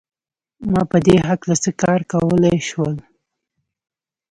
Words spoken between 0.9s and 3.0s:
په دې هکله څه کار کولای شول